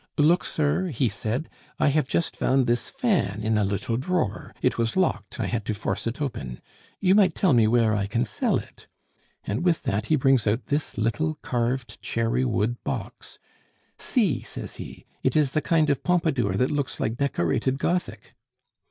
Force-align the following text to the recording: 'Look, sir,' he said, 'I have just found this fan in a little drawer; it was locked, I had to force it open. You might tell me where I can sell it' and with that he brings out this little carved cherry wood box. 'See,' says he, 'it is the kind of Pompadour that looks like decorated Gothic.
'Look, 0.17 0.43
sir,' 0.45 0.87
he 0.87 1.07
said, 1.07 1.47
'I 1.79 1.89
have 1.89 2.07
just 2.07 2.35
found 2.35 2.65
this 2.65 2.89
fan 2.89 3.41
in 3.43 3.55
a 3.55 3.63
little 3.63 3.97
drawer; 3.97 4.51
it 4.59 4.75
was 4.79 4.97
locked, 4.97 5.39
I 5.39 5.45
had 5.45 5.63
to 5.65 5.75
force 5.75 6.07
it 6.07 6.19
open. 6.19 6.59
You 6.99 7.13
might 7.13 7.35
tell 7.35 7.53
me 7.53 7.67
where 7.67 7.93
I 7.95 8.07
can 8.07 8.23
sell 8.25 8.57
it' 8.57 8.87
and 9.43 9.63
with 9.63 9.83
that 9.83 10.07
he 10.07 10.15
brings 10.15 10.47
out 10.47 10.65
this 10.65 10.97
little 10.97 11.35
carved 11.43 12.01
cherry 12.01 12.43
wood 12.45 12.83
box. 12.83 13.37
'See,' 13.99 14.41
says 14.41 14.77
he, 14.77 15.05
'it 15.21 15.35
is 15.35 15.51
the 15.51 15.61
kind 15.61 15.91
of 15.91 16.03
Pompadour 16.03 16.53
that 16.53 16.71
looks 16.71 16.99
like 16.99 17.15
decorated 17.17 17.77
Gothic. 17.77 18.33